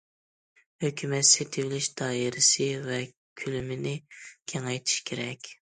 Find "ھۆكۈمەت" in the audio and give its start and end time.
0.85-1.27